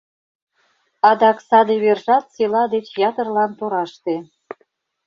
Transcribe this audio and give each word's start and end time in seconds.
Адак 1.09 1.37
саде 1.47 1.75
вержат 1.83 2.25
села 2.33 2.63
деч 2.73 2.87
ятырлан 3.09 3.51
тораште. 3.59 4.15